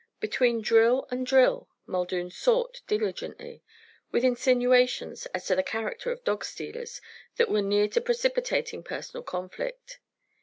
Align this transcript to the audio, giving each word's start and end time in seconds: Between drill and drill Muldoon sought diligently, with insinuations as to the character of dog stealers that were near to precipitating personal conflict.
Between 0.19 0.63
drill 0.63 1.07
and 1.11 1.27
drill 1.27 1.69
Muldoon 1.85 2.31
sought 2.31 2.81
diligently, 2.87 3.61
with 4.11 4.23
insinuations 4.23 5.27
as 5.27 5.45
to 5.45 5.55
the 5.55 5.61
character 5.61 6.11
of 6.11 6.23
dog 6.23 6.43
stealers 6.43 7.01
that 7.35 7.49
were 7.49 7.61
near 7.61 7.87
to 7.89 8.01
precipitating 8.01 8.81
personal 8.81 9.21
conflict. 9.21 9.99